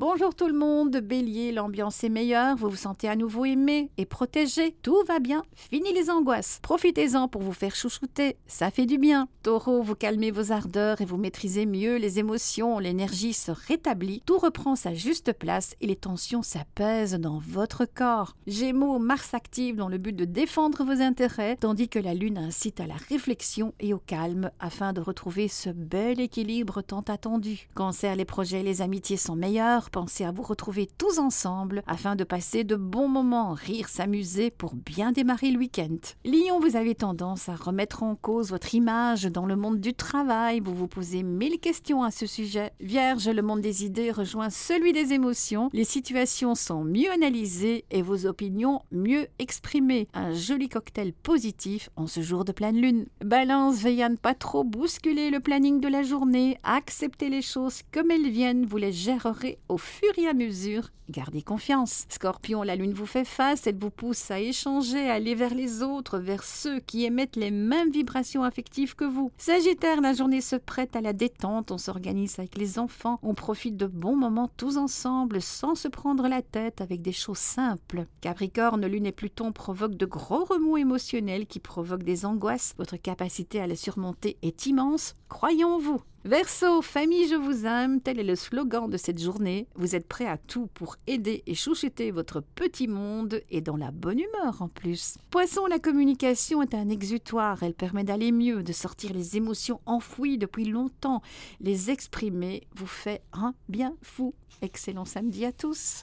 Bonjour 0.00 0.34
tout 0.34 0.46
le 0.46 0.54
monde, 0.54 0.96
Bélier, 0.96 1.52
l'ambiance 1.52 2.02
est 2.04 2.08
meilleure, 2.08 2.56
vous 2.56 2.70
vous 2.70 2.76
sentez 2.76 3.06
à 3.06 3.16
nouveau 3.16 3.44
aimé 3.44 3.90
et 3.98 4.06
protégé, 4.06 4.74
tout 4.80 4.96
va 5.06 5.18
bien, 5.18 5.42
fini 5.54 5.92
les 5.92 6.08
angoisses. 6.08 6.58
Profitez-en 6.62 7.28
pour 7.28 7.42
vous 7.42 7.52
faire 7.52 7.76
chouchouter, 7.76 8.38
ça 8.46 8.70
fait 8.70 8.86
du 8.86 8.96
bien. 8.96 9.28
Taureau, 9.42 9.82
vous 9.82 9.94
calmez 9.94 10.30
vos 10.30 10.52
ardeurs 10.52 11.02
et 11.02 11.04
vous 11.04 11.18
maîtrisez 11.18 11.66
mieux 11.66 11.96
les 11.96 12.18
émotions, 12.18 12.78
l'énergie 12.78 13.34
se 13.34 13.52
rétablit, 13.52 14.22
tout 14.24 14.38
reprend 14.38 14.74
sa 14.74 14.94
juste 14.94 15.34
place 15.34 15.74
et 15.82 15.86
les 15.86 15.96
tensions 15.96 16.42
s'apaisent 16.42 17.20
dans 17.20 17.38
votre 17.38 17.84
corps. 17.84 18.36
Gémeaux, 18.46 18.98
Mars 18.98 19.34
active 19.34 19.76
dans 19.76 19.88
le 19.88 19.98
but 19.98 20.16
de 20.16 20.24
défendre 20.24 20.82
vos 20.82 21.02
intérêts, 21.02 21.58
tandis 21.60 21.90
que 21.90 21.98
la 21.98 22.14
Lune 22.14 22.38
incite 22.38 22.80
à 22.80 22.86
la 22.86 22.96
réflexion 23.10 23.74
et 23.80 23.92
au 23.92 23.98
calme 23.98 24.50
afin 24.60 24.94
de 24.94 25.02
retrouver 25.02 25.48
ce 25.48 25.68
bel 25.68 26.20
équilibre 26.20 26.80
tant 26.80 27.04
attendu. 27.06 27.68
Cancer, 27.74 28.16
les 28.16 28.24
projets 28.24 28.60
et 28.60 28.62
les 28.62 28.80
amitiés 28.80 29.18
sont 29.18 29.36
meilleurs 29.36 29.89
pensez 29.90 30.24
à 30.24 30.30
vous 30.30 30.42
retrouver 30.42 30.88
tous 30.98 31.18
ensemble 31.18 31.82
afin 31.86 32.16
de 32.16 32.24
passer 32.24 32.64
de 32.64 32.76
bons 32.76 33.08
moments, 33.08 33.52
rire, 33.52 33.88
s'amuser 33.88 34.50
pour 34.50 34.74
bien 34.74 35.12
démarrer 35.12 35.50
le 35.50 35.58
week-end. 35.58 35.96
Lion, 36.24 36.60
vous 36.60 36.76
avez 36.76 36.94
tendance 36.94 37.48
à 37.48 37.56
remettre 37.56 38.02
en 38.02 38.14
cause 38.14 38.50
votre 38.50 38.74
image 38.74 39.24
dans 39.24 39.46
le 39.46 39.56
monde 39.56 39.80
du 39.80 39.92
travail, 39.92 40.60
vous 40.60 40.74
vous 40.74 40.88
posez 40.88 41.22
mille 41.22 41.58
questions 41.58 42.02
à 42.02 42.10
ce 42.10 42.26
sujet. 42.26 42.72
Vierge, 42.80 43.28
le 43.28 43.42
monde 43.42 43.60
des 43.60 43.84
idées 43.84 44.12
rejoint 44.12 44.50
celui 44.50 44.92
des 44.92 45.12
émotions, 45.12 45.70
les 45.72 45.84
situations 45.84 46.54
sont 46.54 46.84
mieux 46.84 47.10
analysées 47.10 47.84
et 47.90 48.02
vos 48.02 48.26
opinions 48.26 48.82
mieux 48.92 49.26
exprimées. 49.38 50.08
Un 50.14 50.32
joli 50.32 50.68
cocktail 50.68 51.12
positif 51.12 51.90
en 51.96 52.06
ce 52.06 52.20
jour 52.20 52.44
de 52.44 52.52
pleine 52.52 52.80
lune. 52.80 53.06
Balance, 53.24 53.78
veillez 53.78 54.04
à 54.04 54.08
ne 54.08 54.16
pas 54.16 54.34
trop 54.34 54.64
bousculer 54.64 55.30
le 55.30 55.40
planning 55.40 55.80
de 55.80 55.88
la 55.88 56.02
journée, 56.02 56.58
acceptez 56.62 57.28
les 57.28 57.42
choses 57.42 57.82
comme 57.92 58.10
elles 58.10 58.30
viennent, 58.30 58.66
vous 58.66 58.76
les 58.76 58.92
gérerez 58.92 59.58
au 59.68 59.76
fur 59.80 60.12
et 60.18 60.28
à 60.28 60.34
mesure. 60.34 60.90
Gardez 61.10 61.42
confiance. 61.42 62.04
Scorpion, 62.08 62.62
la 62.62 62.76
lune 62.76 62.92
vous 62.92 63.06
fait 63.06 63.24
face, 63.24 63.66
elle 63.66 63.76
vous 63.76 63.90
pousse 63.90 64.30
à 64.30 64.38
échanger, 64.38 65.10
à 65.10 65.14
aller 65.14 65.34
vers 65.34 65.54
les 65.54 65.82
autres, 65.82 66.20
vers 66.20 66.44
ceux 66.44 66.78
qui 66.78 67.04
émettent 67.04 67.34
les 67.34 67.50
mêmes 67.50 67.90
vibrations 67.90 68.44
affectives 68.44 68.94
que 68.94 69.04
vous. 69.04 69.32
Sagittaire, 69.36 70.00
la 70.00 70.12
journée 70.12 70.40
se 70.40 70.54
prête 70.54 70.94
à 70.94 71.00
la 71.00 71.12
détente, 71.12 71.72
on 71.72 71.78
s'organise 71.78 72.38
avec 72.38 72.56
les 72.56 72.78
enfants, 72.78 73.18
on 73.24 73.34
profite 73.34 73.76
de 73.76 73.86
bons 73.86 74.14
moments 74.14 74.50
tous 74.56 74.76
ensemble 74.76 75.42
sans 75.42 75.74
se 75.74 75.88
prendre 75.88 76.28
la 76.28 76.42
tête 76.42 76.80
avec 76.80 77.02
des 77.02 77.12
choses 77.12 77.38
simples. 77.38 78.06
Capricorne, 78.20 78.86
lune 78.86 79.06
et 79.06 79.12
Pluton 79.12 79.50
provoquent 79.50 79.96
de 79.96 80.06
gros 80.06 80.44
remous 80.44 80.76
émotionnels 80.76 81.46
qui 81.46 81.58
provoquent 81.58 82.04
des 82.04 82.24
angoisses. 82.24 82.74
Votre 82.78 82.96
capacité 82.96 83.60
à 83.60 83.66
les 83.66 83.74
surmonter 83.74 84.36
est 84.42 84.66
immense, 84.66 85.14
croyons 85.28 85.78
vous. 85.78 86.00
Verseau, 86.26 86.82
famille, 86.82 87.26
je 87.28 87.34
vous 87.34 87.64
aime, 87.64 88.02
tel 88.02 88.20
est 88.20 88.24
le 88.24 88.36
slogan 88.36 88.90
de 88.90 88.98
cette 88.98 89.18
journée. 89.18 89.66
Vous 89.74 89.96
êtes 89.96 90.06
prêt 90.06 90.26
à 90.26 90.36
tout 90.36 90.68
pour 90.74 90.96
aider 91.06 91.42
et 91.46 91.54
chouchouter 91.54 92.10
votre 92.10 92.42
petit 92.42 92.88
monde 92.88 93.40
et 93.48 93.62
dans 93.62 93.78
la 93.78 93.90
bonne 93.90 94.18
humeur 94.18 94.60
en 94.60 94.68
plus. 94.68 95.16
Poisson, 95.30 95.64
la 95.64 95.78
communication 95.78 96.60
est 96.60 96.74
un 96.74 96.90
exutoire. 96.90 97.62
Elle 97.62 97.72
permet 97.72 98.04
d'aller 98.04 98.32
mieux, 98.32 98.62
de 98.62 98.72
sortir 98.74 99.14
les 99.14 99.38
émotions 99.38 99.80
enfouies 99.86 100.36
depuis 100.36 100.66
longtemps. 100.66 101.22
Les 101.62 101.90
exprimer 101.90 102.66
vous 102.76 102.86
fait 102.86 103.22
un 103.32 103.54
bien 103.70 103.96
fou. 104.02 104.34
Excellent 104.60 105.06
samedi 105.06 105.46
à 105.46 105.52
tous. 105.52 105.96